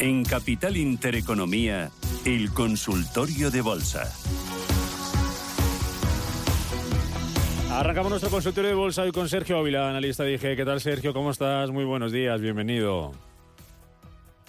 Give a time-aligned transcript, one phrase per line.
[0.00, 1.90] En Capital Intereconomía,
[2.24, 4.10] el consultorio de bolsa.
[7.70, 10.56] Arrancamos nuestro consultorio de bolsa hoy con Sergio Ávila, analista dije.
[10.56, 11.12] ¿Qué tal, Sergio?
[11.12, 11.70] ¿Cómo estás?
[11.70, 13.12] Muy buenos días, bienvenido.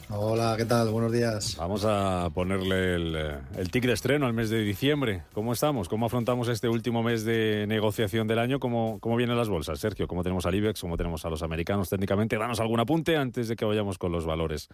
[0.10, 0.89] Hola, ¿qué tal?
[0.89, 1.57] Buenos días.
[1.57, 3.15] Vamos a ponerle el,
[3.57, 5.24] el tic de estreno al mes de diciembre.
[5.33, 5.89] ¿Cómo estamos?
[5.89, 8.60] ¿Cómo afrontamos este último mes de negociación del año?
[8.61, 10.07] ¿Cómo, cómo vienen las bolsas, Sergio?
[10.07, 10.79] ¿Cómo tenemos al IBEX?
[10.79, 12.38] ¿Cómo tenemos a los americanos técnicamente?
[12.38, 14.70] Danos algún apunte antes de que vayamos con los valores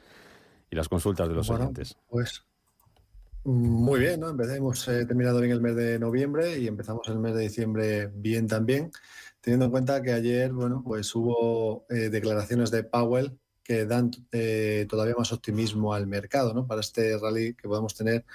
[0.70, 1.98] y las consultas de los Bueno, oyentes.
[2.10, 2.44] Pues
[3.44, 4.30] muy bien, ¿no?
[4.30, 8.48] Empecemos, eh, terminado bien el mes de noviembre y empezamos el mes de diciembre bien
[8.48, 8.92] también,
[9.40, 14.86] teniendo en cuenta que ayer, bueno, pues hubo eh, declaraciones de Powell que dan eh,
[14.90, 16.68] todavía más optimismo al mercado, ¿no?
[16.68, 18.26] Para este rally que podemos tener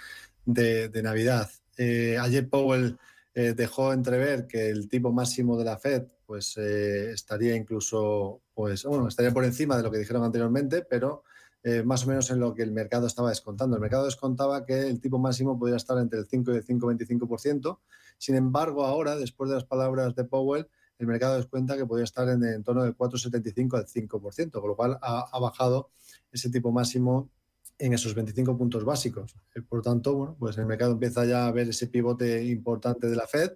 [0.47, 1.51] de, de Navidad.
[1.77, 2.99] Eh, ayer Powell
[3.35, 6.03] dejó entrever que el tipo máximo de la Fed,
[6.33, 11.25] pues eh, estaría incluso, pues, bueno, estaría por encima de lo que dijeron anteriormente, pero
[11.65, 13.77] eh, más o menos en lo que el mercado estaba descontando.
[13.77, 17.79] El mercado descontaba que el tipo máximo podría estar entre el 5 y el 5,25%.
[18.19, 20.69] Sin embargo, ahora, después de las palabras de Powell,
[20.99, 24.77] el mercado descuenta que podría estar en, en torno del 4,75 al 5%, con lo
[24.77, 25.91] cual ha, bajado
[26.31, 27.31] ese tipo máximo
[27.79, 29.35] en esos 25 puntos básicos.
[29.55, 33.17] Eh, por tanto, bueno, pues el mercado empieza ya a ver ese pivote importante de
[33.17, 33.53] la Fed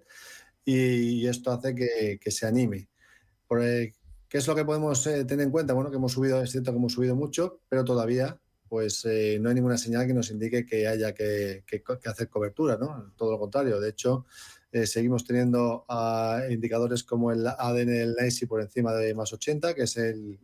[0.65, 2.89] y, esto hace que, se anime.
[3.47, 3.61] Por,
[4.29, 5.73] ¿Qué es lo que podemos eh, tener en cuenta?
[5.73, 9.47] Bueno, que hemos subido, es cierto que hemos subido mucho, pero todavía pues eh, no
[9.47, 11.63] hay ninguna señal que nos indique que haya que,
[12.05, 13.13] hacer cobertura, ¿no?
[13.15, 13.79] Todo lo contrario.
[13.79, 14.25] De hecho,
[14.73, 15.85] eh, seguimos teniendo
[16.49, 20.37] indicadores como el ADN del NICE por encima de más 80, que es el,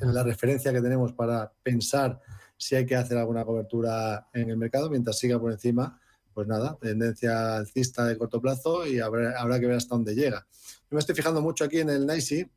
[0.00, 2.18] la referencia que tenemos para pensar
[2.56, 4.88] si hay que hacer alguna cobertura en el mercado.
[4.88, 6.00] Mientras siga por encima,
[6.32, 10.46] pues nada, tendencia alcista de corto plazo y habrá, habrá que ver hasta dónde llega.
[10.50, 12.48] Yo me estoy fijando mucho aquí en el NICE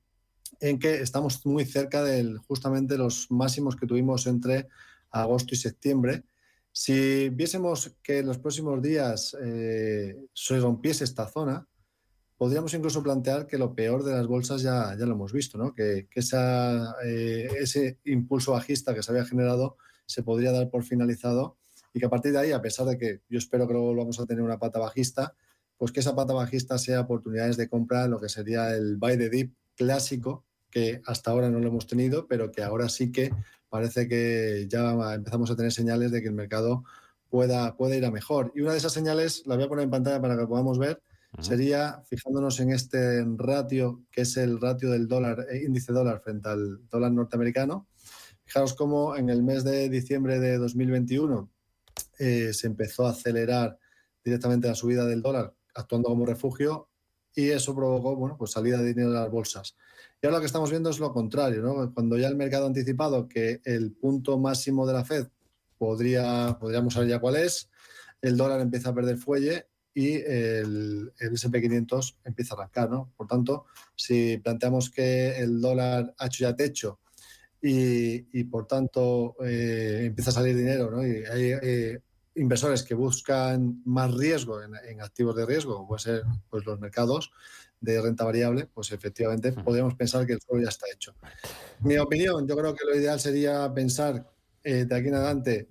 [0.59, 4.67] en que estamos muy cerca de justamente los máximos que tuvimos entre
[5.11, 6.23] agosto y septiembre.
[6.71, 11.67] Si viésemos que en los próximos días eh, se rompiese esta zona,
[12.37, 15.73] podríamos incluso plantear que lo peor de las bolsas ya, ya lo hemos visto, ¿no?
[15.73, 20.83] que, que esa, eh, ese impulso bajista que se había generado se podría dar por
[20.83, 21.57] finalizado
[21.93, 24.19] y que a partir de ahí, a pesar de que yo espero que luego volvamos
[24.19, 25.35] a tener una pata bajista,
[25.77, 29.29] pues que esa pata bajista sea oportunidades de compra, lo que sería el buy the
[29.29, 33.31] dip clásico, que hasta ahora no lo hemos tenido, pero que ahora sí que
[33.69, 36.83] parece que ya empezamos a tener señales de que el mercado
[37.29, 38.51] pueda, pueda ir a mejor.
[38.55, 40.99] Y una de esas señales, la voy a poner en pantalla para que podamos ver,
[41.33, 41.43] uh -huh.
[41.43, 46.49] sería fijándonos en este ratio, que es el ratio del dólar, eh, índice dólar frente
[46.49, 47.87] al dólar norteamericano.
[48.43, 51.49] Fijaros cómo en el mes de diciembre de 2021
[52.17, 53.77] eh, se empezó a acelerar
[54.23, 56.89] directamente la subida del dólar, actuando como refugio,
[57.35, 59.75] y eso provocó bueno, pues salida de dinero de las bolsas.
[60.21, 61.93] Y ahora lo que estamos viendo es lo contrario, ¿no?
[61.93, 65.27] Cuando ya el mercado ha anticipado que el punto máximo de la Fed
[65.77, 67.69] podría, podríamos saber ya cuál es,
[68.21, 73.11] el dólar empieza a perder fuelle y el, el SP500 empieza a arrancar, ¿no?
[73.17, 73.65] Por tanto,
[73.95, 76.99] si planteamos que el dólar ha hecho ya techo
[77.61, 81.05] y, y por tanto eh, empieza a salir dinero, ¿no?
[81.05, 81.97] Y hay
[82.35, 86.79] inversores que buscan más riesgo en, en, activos de riesgo, como puede ser pues, los
[86.79, 87.31] mercados
[87.79, 91.13] de renta variable, pues efectivamente podríamos pensar que el suelo ya está hecho.
[91.81, 94.25] Mi opinión, yo creo que lo ideal sería pensar
[94.63, 95.67] eh, de aquí en adelante,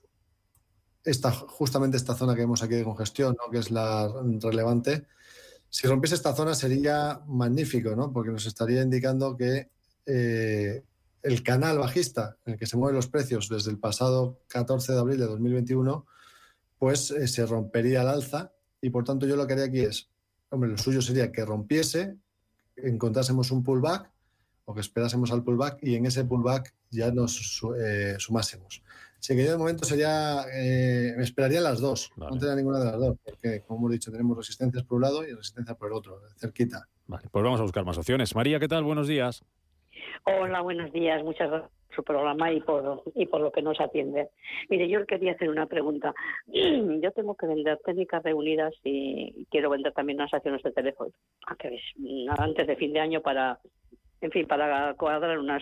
[1.04, 3.52] esta, justamente esta zona que vemos aquí de congestión, ¿no?
[3.52, 4.10] que es la
[4.40, 5.08] relevante.
[5.72, 8.12] Si rompiese esta zona sería magnífico, ¿no?
[8.12, 9.70] porque nos estaría indicando que
[10.06, 10.84] eh,
[11.24, 15.00] el canal bajista en el que se mueven los precios desde el pasado 14 de
[15.00, 16.06] abril de 2021,
[16.78, 18.52] pues eh, se rompería al alza
[18.82, 20.10] y por tanto yo lo que haría aquí es,
[20.50, 22.18] hombre, lo suyo sería que rompiese,
[22.76, 24.12] encontrásemos un pullback
[24.66, 28.84] o que esperásemos al pullback y en ese pullback ya nos eh, sumásemos.
[29.22, 30.46] Así que yo de momento sería,
[31.16, 34.36] me esperaría las dos, no tendría ninguna de las dos, porque como hemos dicho, tenemos
[34.36, 36.88] resistencias por un lado y resistencia por el otro, cerquita.
[37.06, 38.36] Vale, pues vamos a buscar más opciones.
[38.36, 38.84] María, ¿qué tal?
[38.84, 39.46] Buenos días.
[40.26, 41.24] Hola, buenos días.
[41.24, 44.30] Muchas gracias por su programa y por, y por lo que nos atiende.
[44.70, 46.16] Mire, yo quería hacer una pregunta.
[46.48, 51.12] Yo tengo que vender técnicas reunidas y quiero vender también unas acciones de teléfono
[52.40, 53.60] antes de fin de año para,
[54.22, 55.62] en fin, para cuadrar unas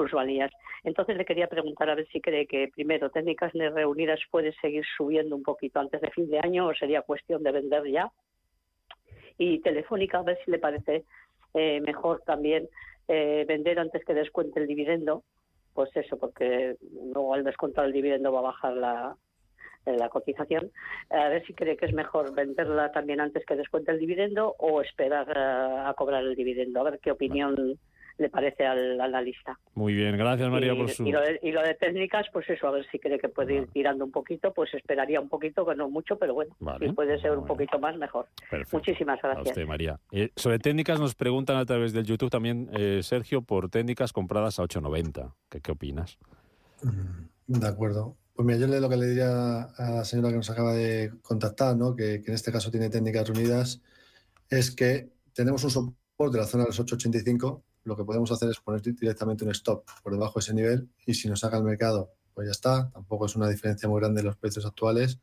[0.00, 0.50] plusvalías.
[0.82, 5.36] Entonces le quería preguntar a ver si cree que primero técnicas reunidas puede seguir subiendo
[5.36, 8.10] un poquito antes de fin de año o sería cuestión de vender ya.
[9.36, 11.04] Y telefónica a ver si le parece
[11.54, 12.68] eh, mejor también
[13.08, 15.22] eh, vender antes que descuente el dividendo,
[15.74, 16.76] pues eso, porque
[17.12, 19.16] luego al descontar el dividendo va a bajar la,
[19.84, 20.70] la cotización.
[21.10, 24.80] A ver si cree que es mejor venderla también antes que descuente el dividendo o
[24.80, 26.80] esperar a, cobrar el dividendo.
[26.80, 27.78] A ver qué opinión
[28.20, 29.58] le parece al analista.
[29.74, 31.06] Muy bien, gracias María por su...
[31.06, 34.12] Y lo, de, técnicas, pues eso, a ver si cree que puede ir tirando un
[34.12, 37.78] poquito, pues esperaría un poquito, que no mucho, pero bueno, si puede ser un poquito
[37.78, 38.26] más, mejor.
[38.72, 39.46] Muchísimas gracias.
[39.46, 39.98] A usted, María.
[40.12, 44.58] Eh, sobre técnicas nos preguntan a través del YouTube también, eh, Sergio, por técnicas compradas
[44.58, 45.32] a 8.90.
[45.48, 46.18] ¿Qué, ¿Qué opinas?
[46.82, 48.16] Mm, de acuerdo.
[48.34, 51.10] Pues mira, yo le lo que le diría a la señora que nos acaba de
[51.22, 51.96] contactar, ¿no?
[51.96, 53.80] que, que en este caso tiene técnicas reunidas,
[54.50, 58.50] es que tenemos un soporte de la zona de los 885 lo que podemos hacer
[58.50, 61.64] es poner directamente un stop por debajo de ese nivel y si nos saca el
[61.64, 62.90] mercado, pues ya está.
[62.90, 65.18] Tampoco es una diferencia muy grande en los precios actuales.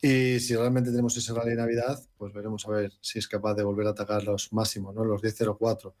[0.00, 3.54] Y si realmente tenemos ese rally de Navidad, pues veremos a ver si es capaz
[3.54, 5.04] de volver a atacar los máximos, ¿no?
[5.04, 5.92] los 10.04.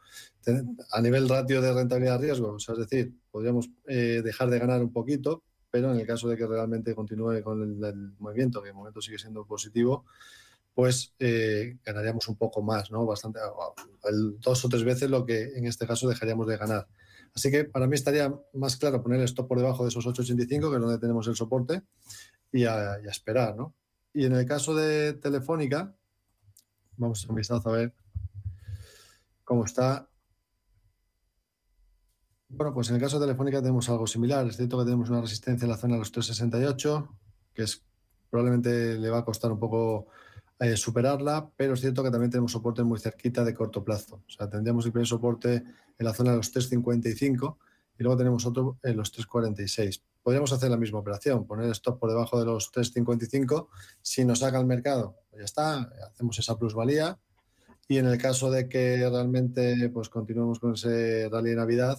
[0.92, 4.92] A nivel ratio de rentabilidad-riesgo, o sea, es decir, podríamos eh, dejar de ganar un
[4.92, 8.74] poquito, pero en el caso de que realmente continúe con el, el movimiento, que de
[8.74, 10.04] momento sigue siendo positivo,
[10.78, 13.04] pues ganaríamos un poco más, ¿no?
[13.04, 13.40] Bastante,
[14.38, 16.86] dos o tres veces lo que en este caso dejaríamos de ganar.
[17.34, 20.76] Así que para mí estaría más claro poner esto por debajo de esos 8,85, que
[20.76, 21.82] es donde tenemos el soporte,
[22.52, 23.74] y a, esperar, ¿no?
[24.12, 25.92] Y en el caso de Telefónica,
[26.96, 27.92] vamos a un vistazo a ver
[29.42, 30.08] cómo está.
[32.50, 34.46] Bueno, pues en el caso de Telefónica tenemos algo similar.
[34.46, 37.18] Es cierto que tenemos una resistencia en la zona de los 368,
[37.52, 37.84] que es
[38.30, 40.06] probablemente le va a costar un poco
[40.60, 44.22] eh, superarla, pero es cierto que también tenemos soporte muy cerquita de corto plazo.
[44.26, 47.56] O sea, tendríamos el primer soporte en la zona de los 3.55
[47.98, 50.02] y luego tenemos otro en los 3.46.
[50.22, 53.68] Podríamos hacer la misma operación, poner stop por debajo de los 3.55.
[54.02, 57.18] Si nos saca el mercado, pues ya está, hacemos esa plusvalía.
[57.86, 61.98] Y en el caso de que realmente pues, continuemos con ese rally de Navidad,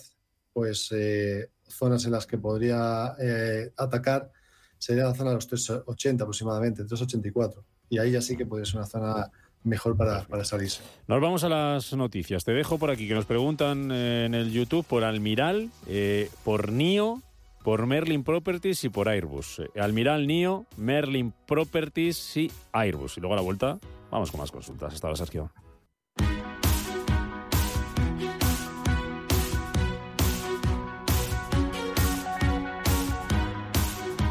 [0.52, 4.32] pues eh, zonas en las que podría eh, atacar
[4.78, 8.78] sería la zona de los 3.80 aproximadamente, 3.84 y ahí ya sí que puede ser
[8.78, 9.32] una zona
[9.64, 10.82] mejor para, para salirse.
[11.08, 12.44] Nos vamos a las noticias.
[12.44, 16.72] Te dejo por aquí que nos preguntan eh, en el YouTube por Almiral, eh, por
[16.72, 17.22] NIO,
[17.64, 19.60] por Merlin Properties y por Airbus.
[19.60, 23.18] Eh, Almiral, NIO, Merlin Properties y Airbus.
[23.18, 23.80] Y luego a la vuelta
[24.12, 24.94] vamos con más consultas.
[24.94, 25.52] Hasta ahora, Sergio.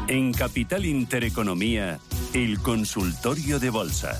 [0.07, 1.99] En Capital Intereconomía,
[2.33, 4.13] el consultorio de bolsa.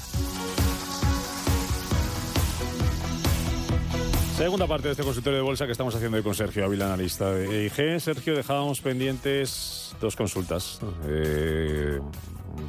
[4.35, 7.31] Segunda parte de este consultorio de bolsa que estamos haciendo hoy con Sergio Ávila, analista
[7.31, 7.99] de EIG.
[7.99, 11.99] Sergio, dejábamos pendientes dos consultas eh,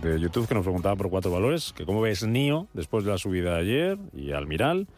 [0.02, 3.18] de YouTube que nos preguntaban por cuatro valores, que cómo ves NIO después de la
[3.18, 4.88] subida de ayer y Almiral.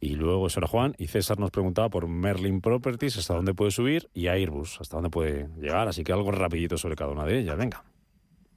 [0.00, 4.08] Y luego eso Juan y César nos preguntaba por Merlin Properties, hasta dónde puede subir,
[4.14, 5.88] y Airbus, hasta dónde puede llegar.
[5.88, 7.56] Así que algo rapidito sobre cada una de ellas.
[7.56, 7.84] Venga.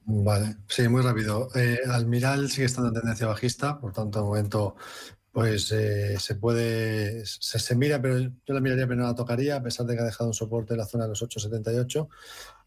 [0.08, 1.50] Vale, sí, muy rápido.
[1.56, 4.76] Eh, Almiral sigue estando en tendencia bajista, por tanto, de momento,
[5.32, 9.64] pues eh, se puede, se, mira, pero yo la miraría, pero no la tocaría, a
[9.64, 12.08] pesar de que ha dejado un soporte en la zona de los 8,78.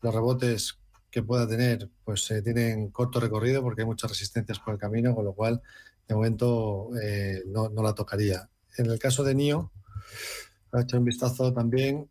[0.02, 0.78] Los rebotes
[1.10, 5.14] que pueda tener, pues eh, tienen corto recorrido porque hay muchas resistencias por el camino,
[5.14, 5.62] con lo cual
[6.06, 8.48] de momento eh, no, la tocaría.
[8.76, 9.70] En el caso de NIO,
[10.72, 12.08] ha hecho un vistazo también.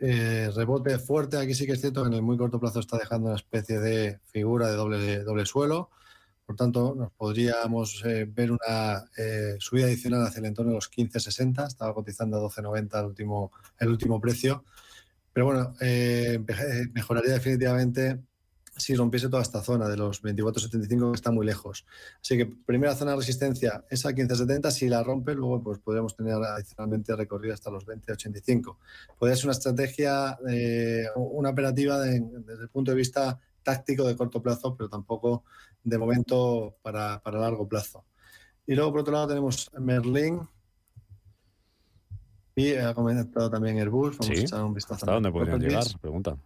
[0.00, 2.98] Eh, rebote fuerte, aquí sí que es cierto que en el muy corto plazo está
[2.98, 5.90] dejando una especie de figura de doble, doble suelo.
[6.46, 9.04] Por tanto, nos podríamos ver una
[9.58, 11.66] subida adicional hacia el entorno de los 15.60.
[11.66, 14.64] Estaba cotizando a 12.90 el último, el último precio.
[15.34, 15.74] Pero bueno,
[16.94, 18.18] mejoraría definitivamente
[18.78, 21.84] si rompiese toda esta zona de los 24.75 que está muy lejos.
[22.20, 26.34] Así que primera zona de resistencia, esa 15.70, si la rompe, luego pues podríamos tener
[26.34, 28.76] adicionalmente recorrido hasta los 20.85.
[29.18, 34.40] Podría ser una estrategia, eh, una operativa desde el punto de vista táctico de corto
[34.40, 35.44] plazo, pero tampoco
[35.82, 38.04] de momento para, para largo plazo.
[38.66, 40.40] Y luego, por otro lado, tenemos Merlin,
[42.58, 44.18] y ha comentado también Airbus.
[44.18, 45.04] Vamos a echar un vistazo.
[45.04, 45.84] ¿Hasta dónde podrían llegar?
[46.00, 46.36] Pregunta.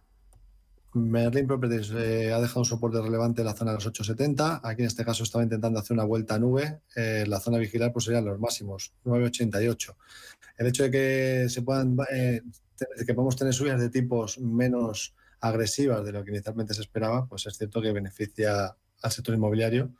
[0.93, 4.61] Merlin Properties eh, ha dejado un soporte relevante en la zona de los 870.
[4.63, 6.81] Aquí en este caso estaba intentando hacer una vuelta a nube.
[6.95, 9.97] Eh, la zona vigilar pues serían los máximos, 988.
[10.57, 12.41] El hecho de que se puedan eh,
[13.05, 17.45] que podamos tener subidas de tipos menos agresivas de lo que inicialmente se esperaba, pues
[17.47, 19.91] es cierto que beneficia al sector inmobiliario.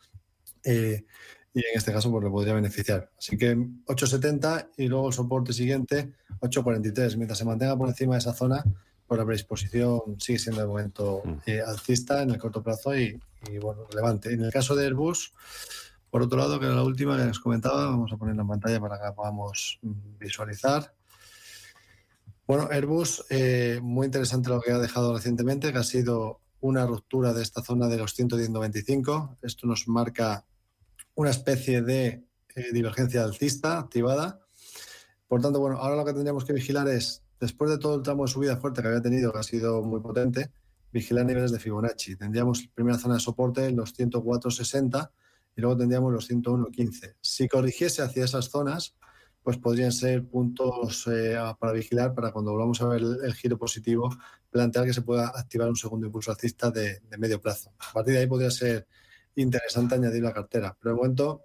[0.65, 3.09] y en este caso pues le podría beneficiar.
[3.17, 3.51] Así que
[3.85, 7.17] 870 y luego el soporte siguiente 843.
[7.17, 8.63] Mientras se mantenga por encima de esa zona,
[9.17, 11.33] la predisposición sigue siendo de momento mm.
[11.45, 13.19] eh, alcista en el corto plazo y,
[13.61, 14.33] bueno, relevante.
[14.33, 15.33] En el caso de Airbus,
[16.09, 18.79] por otro lado, que era la última que les comentaba, vamos a ponerla en pantalla
[18.79, 20.93] para que podamos mm, visualizar.
[22.45, 27.33] Bueno, Airbus, eh, muy interesante lo que ha dejado recientemente, que ha sido una ruptura
[27.33, 29.37] de esta zona de los 110.95.
[29.41, 30.45] Esto nos marca
[31.15, 32.23] una especie de
[32.55, 34.39] eh, divergencia alcista activada.
[35.27, 38.23] Por tanto, bueno, ahora lo que tendríamos que vigilar es Después de todo el tramo
[38.23, 40.49] de subida fuerte que había tenido, que ha sido muy potente,
[40.93, 42.15] vigilar niveles de Fibonacci.
[42.15, 45.11] Tendríamos primera zona de soporte los 104.60
[45.57, 47.15] y luego tendríamos los 101.15.
[47.19, 48.95] Si corrigiese hacia esas zonas,
[49.43, 54.09] pues podrían ser puntos eh, para vigilar para cuando volvamos a ver el, giro positivo,
[54.49, 57.73] plantear que se pueda activar un segundo impulso alcista de, medio plazo.
[57.77, 58.87] A partir de ahí podría ser
[59.35, 61.41] interesante añadir la cartera, pero de momento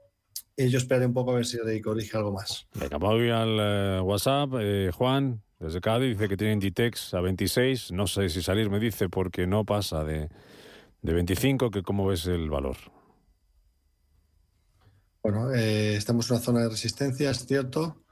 [0.57, 2.69] eh, yo esperaré un poco a ver si corrige algo más.
[2.75, 4.51] Venga, voy al eh, WhatsApp.
[4.95, 7.93] Juan, desde Cádiz dice que tiene Inditex a 26.
[7.93, 10.29] No sé si salir, me dice, porque no pasa de,
[11.03, 11.71] de 25.
[11.71, 12.77] Que ¿Cómo ves el valor?
[15.23, 18.05] Bueno, eh, estamos en una zona de resistencia, es cierto,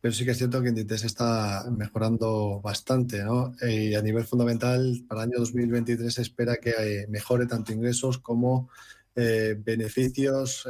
[0.00, 3.24] pero sí que es cierto que Inditex está mejorando bastante.
[3.24, 3.54] ¿no?
[3.60, 8.18] Y a nivel fundamental, para el año 2023 se espera que eh, mejore tanto ingresos
[8.18, 8.70] como
[9.16, 10.68] eh, beneficios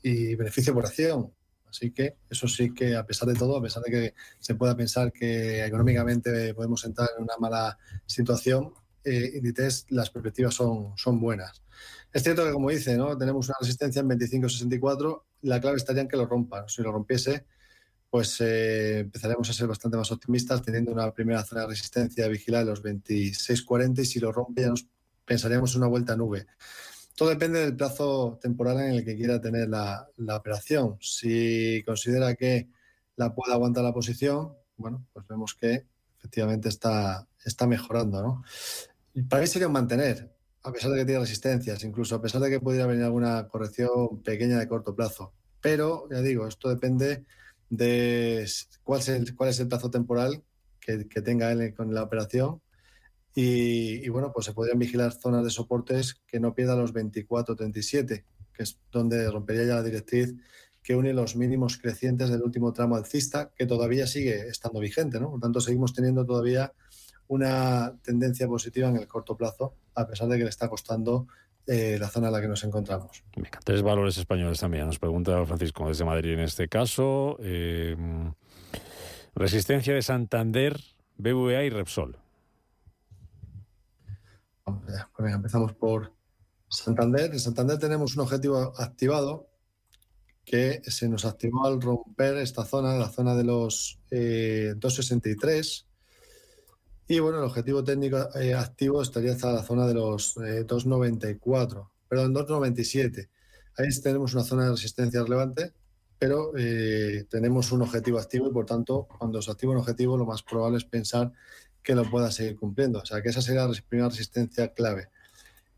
[0.00, 1.32] y beneficio por acción.
[1.72, 4.76] Así que eso sí que, a pesar de todo, a pesar de que se pueda
[4.76, 9.40] pensar que económicamente podemos entrar en una mala situación, eh,
[9.88, 11.62] las perspectivas son, son buenas.
[12.12, 13.16] Es cierto que, como dice, ¿no?
[13.16, 16.68] tenemos una resistencia en 25.64, la clave estaría en que lo rompa.
[16.68, 17.46] Si lo rompiese,
[18.10, 22.64] pues eh, empezaremos a ser bastante más optimistas, teniendo una primera zona de resistencia vigilada
[22.64, 24.86] en los 26.40 y si lo rompe ya nos
[25.24, 26.46] pensaríamos en una vuelta a nube.
[27.14, 30.96] Todo depende del plazo temporal en el que quiera tener la, operación.
[31.00, 32.68] Si considera que
[33.16, 35.86] la puede aguantar la posición, bueno, pues vemos que
[36.18, 38.22] efectivamente está, está mejorando.
[38.22, 38.44] ¿no?
[39.28, 42.48] para mí sería un mantener, a pesar de que tiene resistencias, incluso a pesar de
[42.48, 45.34] que pudiera venir alguna corrección pequeña de corto plazo.
[45.60, 47.24] Pero, ya digo, esto depende
[47.68, 48.48] de
[48.82, 50.42] cuál es el, cuál es el plazo temporal
[50.80, 52.60] que, que tenga él con la operación
[53.34, 58.62] y, bueno, pues se podrían vigilar zonas de soportes que no pierdan los 24-37, que
[58.62, 60.34] es donde rompería ya la directriz
[60.82, 65.20] que une los mínimos crecientes del último tramo alcista, que todavía sigue estando vigente.
[65.20, 65.30] ¿no?
[65.30, 66.72] Por tanto, seguimos teniendo todavía
[67.28, 71.28] una tendencia positiva en el corto plazo, a pesar de que le está costando
[71.66, 73.22] eh, la zona en la que nos encontramos.
[73.64, 74.86] tres valores españoles también.
[74.86, 77.38] Nos pregunta Francisco desde Madrid en este caso.
[77.40, 77.96] Eh,
[79.34, 80.78] resistencia de Santander,
[81.16, 82.21] BVA y Repsol.
[84.64, 86.12] Pues empezamos por
[86.68, 87.32] Santander.
[87.32, 89.48] En Santander tenemos un objetivo activado
[90.44, 95.86] que se nos activó al romper esta zona, la zona de los 263.
[97.08, 101.80] Eh, y bueno, el objetivo técnico eh, activo estaría hasta la zona de los 294,
[101.80, 103.30] eh, perdón, 297.
[103.78, 105.72] Ahí tenemos una zona de resistencia relevante,
[106.18, 106.52] pero
[107.28, 110.78] tenemos un objetivo activo y por tanto, cuando se activa un objetivo, lo más probable
[110.78, 111.32] es pensar
[111.82, 113.00] que lo pueda seguir cumpliendo.
[113.00, 115.08] O sea, que esa sería la primera resistencia clave.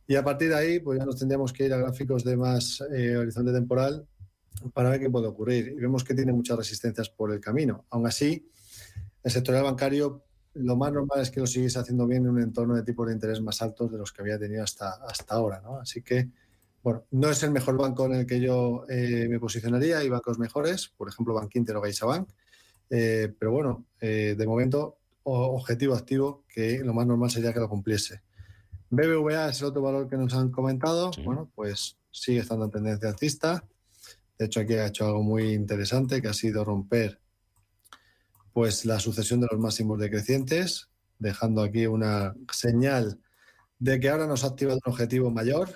[0.06, 2.82] Y a partir de ahí, pues ya nos tendríamos que ir a gráficos de más
[2.92, 4.06] eh, horizonte temporal
[4.74, 5.68] para ver qué puede ocurrir.
[5.68, 7.86] Y vemos que tiene muchas resistencias por el camino.
[7.90, 8.46] Aún así,
[9.22, 12.76] el sector bancario lo más normal es que lo siguiese haciendo bien en un entorno
[12.76, 15.60] de tipos de interés más altos de los que había tenido hasta, hasta ahora.
[15.60, 15.78] ¿no?
[15.78, 16.28] Así que,
[16.82, 20.38] bueno, no es el mejor banco en el que yo eh, me posicionaría, hay bancos
[20.38, 22.28] mejores, por ejemplo, Bank Inter o CaixaBank,
[22.90, 28.22] eh, pero bueno, de momento, objetivo activo, que lo más normal sería que lo cumpliese.
[28.90, 33.08] BBVA es el otro valor que nos han comentado, bueno, pues sigue estando en tendencia
[33.08, 33.64] alcista.
[34.38, 37.20] De hecho, aquí ha hecho algo muy interesante, que ha sido romper
[38.52, 40.88] pues la sucesión de los máximos decrecientes,
[41.18, 43.18] dejando aquí una señal
[43.80, 45.70] de que ahora nos ha activado un objetivo mayor,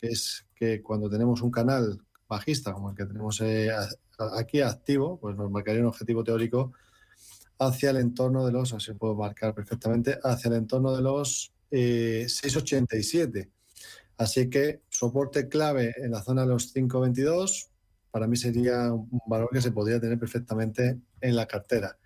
[0.00, 3.70] que es que cuando tenemos un canal bajista como el que tenemos eh,
[4.38, 6.72] aquí activo, pues nos marcaría un objetivo teórico
[7.60, 13.38] hacia el entorno de los, así puedo marcar perfectamente, hacia el entorno de los 6,87.
[13.38, 13.50] Eh,
[14.18, 17.70] así que soporte clave en la zona de los 5,22
[18.10, 21.96] para mí sería un valor que se podría tener perfectamente en la cartera.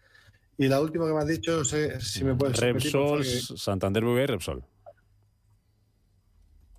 [0.56, 4.64] Y la última que me has dicho, si me puedes Repsol, Santander BBVA Repsol.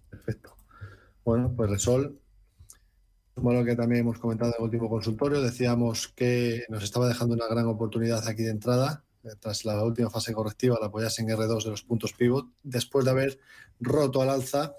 [0.09, 0.55] Perfecto.
[1.25, 2.19] Bueno, pues Repsol,
[3.35, 7.35] como lo que también hemos comentado en el último consultorio, decíamos que nos estaba dejando
[7.35, 9.03] una gran oportunidad aquí de entrada.
[9.23, 13.05] Eh, tras la última fase correctiva, la apoyas en R2 de los puntos pivot, después
[13.05, 13.39] de haber
[13.79, 14.73] roto al alza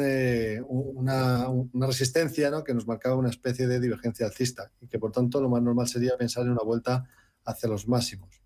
[0.00, 2.64] eh, una, una, resistencia ¿no?
[2.64, 5.86] que nos marcaba una especie de divergencia alcista y que por tanto lo más normal
[5.86, 7.04] sería pensar en una vuelta
[7.44, 8.40] hacia los máximos.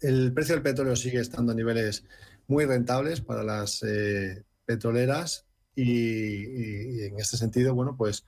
[0.00, 2.04] El precio del petróleo sigue estando a niveles
[2.46, 8.24] muy rentables para las eh, petroleras y, en este sentido, bueno, pues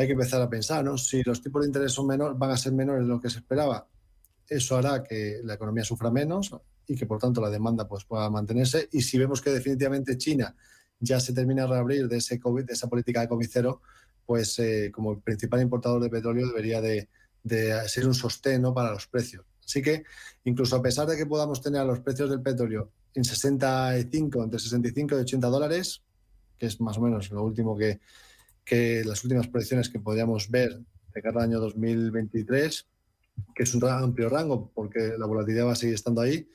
[0.00, 0.98] hay que empezar a pensar, ¿no?
[0.98, 3.38] Si los tipos de interés son menor, van a ser menores de lo que se
[3.38, 3.86] esperaba,
[4.50, 6.54] eso hará que la economía sufra menos
[6.86, 8.88] y que por tanto la demanda pues, pueda mantenerse.
[8.92, 10.54] Y si vemos que definitivamente China
[10.98, 13.48] ya se termina de reabrir de, ese COVID, de esa política de COVID
[14.26, 17.08] pues eh, como principal importador de petróleo debería de,
[17.86, 19.44] ser un sostén para los precios.
[19.64, 20.02] Así que
[20.44, 25.14] incluso a pesar de que podamos tener los precios del petróleo en 65, entre 65
[25.14, 26.02] y 80 dólares,
[26.58, 28.00] que es más o menos lo último que,
[28.70, 30.78] que las últimas proyecciones que podríamos ver
[31.12, 32.88] de cada año 2023,
[33.52, 36.48] que es un amplio rango porque la volatilidad va a seguir estando ahí,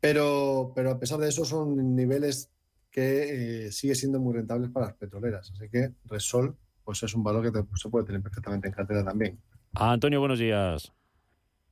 [0.00, 2.50] pero, pero a pesar de eso son niveles
[2.90, 5.52] que eh, sigue siendo muy rentables para las petroleras.
[5.54, 9.38] Así que Resol pues es un valor que se puede tener perfectamente en cartera también.
[9.74, 10.90] Antonio, buenos días.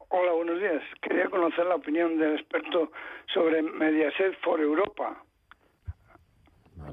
[0.08, 0.82] Hola, buenos días.
[1.00, 2.92] Quería conocer la opinión del experto
[3.32, 5.24] sobre Mediaset for Europa,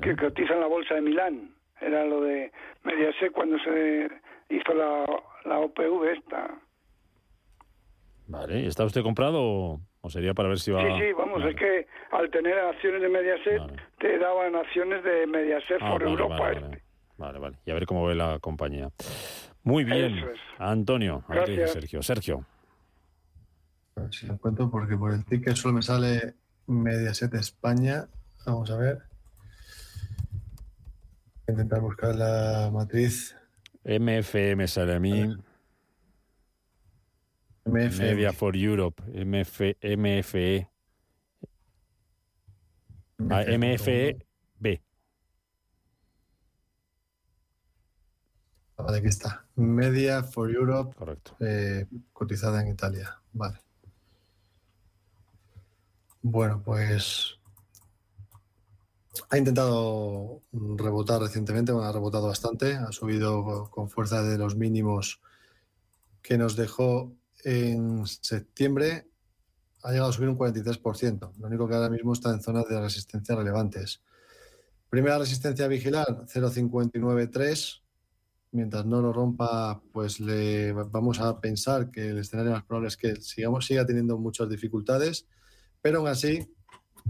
[0.01, 1.56] que cotiza en la bolsa de Milán.
[1.81, 2.51] Era lo de
[2.83, 4.09] Mediaset cuando se
[4.49, 5.05] hizo la,
[5.45, 6.59] la OPV esta.
[8.27, 10.81] Vale, ¿está usted comprado o, sería para ver si va...?
[10.81, 13.61] Sí, sí, vamos, es que al tener acciones de Mediaset
[13.99, 16.51] te daban acciones de Mediaset ah, for Europa.
[16.51, 16.83] Este.
[17.17, 17.57] Vale, vale.
[17.65, 18.89] Y a ver cómo ve la compañía.
[19.63, 20.25] Muy bien.
[20.59, 22.01] Antonio, a ver Sergio.
[22.01, 22.45] Sergio.
[23.95, 26.35] A ver si lo encuentro porque por el ticket solo me sale
[26.67, 28.07] Mediaset España.
[28.45, 28.99] Vamos a ver.
[31.47, 33.35] A intentar buscar la matriz.
[33.83, 35.35] MFM sale a mí.
[37.65, 39.01] Media for Europe.
[39.13, 40.69] MF, MFE.
[43.19, 44.25] MFE
[44.59, 44.81] B.
[48.77, 49.45] Vale, aquí está.
[49.55, 50.95] Media for Europe.
[50.95, 51.35] Correcto.
[51.39, 53.19] Eh, cotizada en Italia.
[53.33, 53.57] Vale.
[56.21, 57.36] Bueno, pues
[59.29, 65.21] ha intentado rebotar recientemente, bueno, ha rebotado bastante, ha subido con fuerza de los mínimos
[66.21, 69.07] que nos dejó en septiembre,
[69.83, 72.79] ha llegado a subir un 43%, lo único que ahora mismo está en zonas de
[72.79, 74.01] resistencia relevantes.
[74.89, 77.83] Primera resistencia a vigilar, 0,593,
[78.51, 82.97] mientras no lo rompa, pues le vamos a pensar que el escenario más probable es
[82.97, 85.27] que sigamos, siga teniendo muchas dificultades,
[85.81, 86.47] pero aún así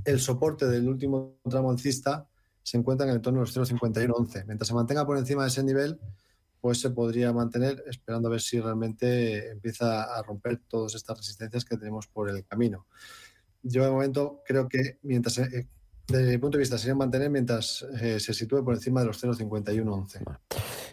[0.06, 2.28] el soporte del último tramo alcista
[2.64, 4.46] se encuentra en el entorno de los 0,5111.
[4.46, 6.00] Mientras se mantenga por encima de ese nivel,
[6.60, 11.64] pues se podría mantener esperando a ver si realmente empieza a romper todas estas resistencias
[11.64, 12.88] que tenemos por el camino.
[13.64, 15.68] Yo de momento creo que mientras eh,
[16.08, 19.22] desde mi punto de vista, sería mantener mientras eh, se sitúe por encima de los
[19.24, 20.24] 0,5111.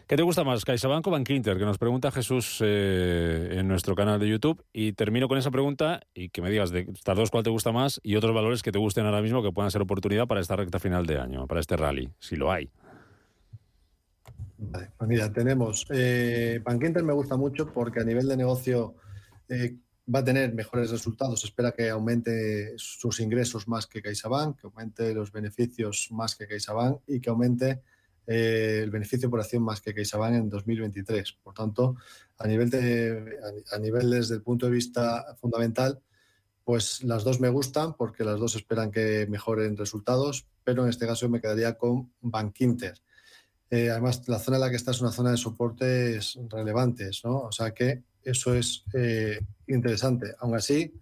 [0.06, 1.56] ¿Qué te gusta más, CaixaBank o Bankinter?
[1.56, 4.64] Que nos pregunta Jesús eh, en nuestro canal de YouTube.
[4.72, 7.70] Y termino con esa pregunta y que me digas de estas dos cuál te gusta
[7.70, 10.56] más y otros valores que te gusten ahora mismo que puedan ser oportunidad para esta
[10.56, 12.70] recta final de año, para este rally, si lo hay.
[14.58, 15.86] Vale, pues mira, tenemos.
[15.90, 18.94] Eh, Bankinter me gusta mucho porque a nivel de negocio
[19.48, 19.76] eh,
[20.12, 21.44] va a tener mejores resultados.
[21.44, 27.00] espera que aumente sus ingresos más que CaixaBank, que aumente los beneficios más que CaixaBank
[27.06, 27.82] y que aumente
[28.26, 31.32] eh, el beneficio por acción más que CaixaBank en 2023.
[31.42, 31.96] Por tanto,
[32.38, 33.38] a nivel, de,
[33.72, 36.00] a, nivel desde el punto de vista fundamental,
[36.64, 41.06] pues las dos me gustan porque las dos esperan que mejoren resultados, pero en este
[41.06, 42.94] caso me quedaría con Bankinter.
[43.70, 47.40] Eh, además, la zona en la que está es una zona de soportes relevantes, ¿no?
[47.40, 50.34] O sea que eso es eh, interesante.
[50.40, 50.92] Aún así,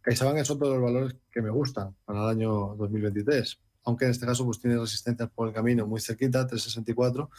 [0.00, 4.10] CaixaBank es otro de los valores que me gustan para el año 2023, aunque en
[4.12, 7.30] este caso pues tiene resistencias por el camino muy cerquita, 364,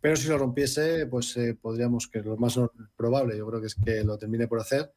[0.00, 2.58] pero si lo rompiese, pues eh, podríamos, que lo más
[2.96, 4.92] probable, yo creo que es que lo termine por hacer,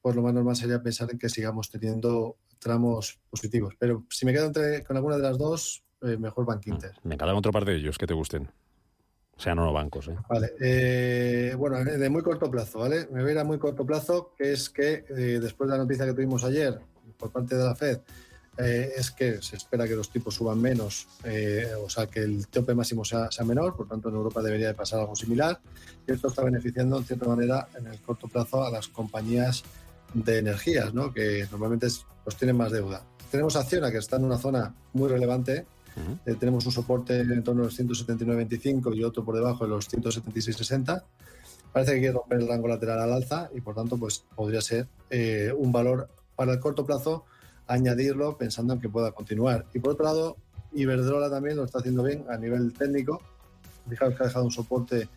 [0.00, 3.74] pues lo más normal sería pensar en que sigamos teniendo tramos positivos.
[3.78, 6.92] Pero si me quedo entre, con alguna de las dos, eh, mejor Bank Inter.
[7.02, 8.48] Me encanta otro par de ellos que te gusten.
[9.36, 10.08] O sea, no bancos.
[10.08, 10.16] ¿eh?
[10.28, 10.52] Vale.
[10.60, 13.06] Eh, bueno, de muy corto plazo, ¿vale?
[13.10, 15.82] Me voy a ir a muy corto plazo, que es que eh, después de la
[15.82, 16.78] noticia que tuvimos ayer
[17.18, 17.98] por parte de la Fed,
[18.58, 21.06] es que se espera que los tipos suban menos,
[21.84, 24.74] o sea, que el tope máximo sea, sea, menor, por tanto en Europa debería de
[24.74, 25.60] pasar algo similar.
[26.06, 29.62] Y esto está beneficiando, en cierta manera, en el corto plazo a las compañías
[30.14, 31.12] de energías, ¿no?
[31.12, 31.86] que normalmente
[32.24, 33.04] pues, tienen más deuda.
[33.30, 35.66] Tenemos Acciona, que está en una zona muy relevante,
[36.26, 39.88] eh, tenemos un soporte en torno a los 179.25 y otro por debajo de los
[39.90, 41.02] 176.60.
[41.72, 44.88] Parece que quiere romper el rango lateral al alza y por tanto pues podría ser
[45.10, 47.24] eh, un valor para el corto plazo
[47.66, 49.66] añadirlo pensando en que pueda continuar.
[49.74, 50.36] Y por otro lado,
[50.72, 53.20] Iberdrola también lo está haciendo bien a nivel técnico.
[53.88, 55.08] Fijaos que ha dejado un soporte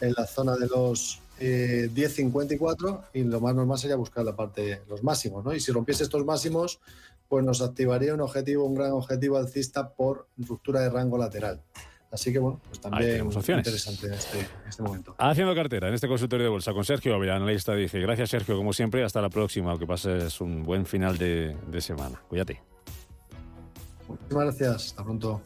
[0.00, 4.82] en la zona de los 10.54 eh, y lo más normal sería buscar la parte,
[4.88, 5.54] los máximos, ¿no?
[5.54, 6.80] Y si rompiese estos máximos,
[7.30, 11.62] pues nos activaría un objetivo, un gran objetivo alcista por ruptura de rango lateral.
[12.10, 15.14] Así que bueno, pues también interesante en este, este, momento.
[15.16, 18.00] Haciendo cartera en este consultorio de bolsa con Sergio Avila, analista dije.
[18.00, 19.78] Gracias Sergio, como siempre, hasta la próxima.
[19.78, 22.20] Que pases un buen final de, de semana.
[22.28, 22.60] Cuídate.
[24.08, 25.40] Muchísimas gracias, hasta pronto.